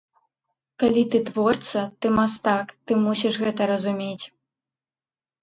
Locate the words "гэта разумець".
3.45-4.25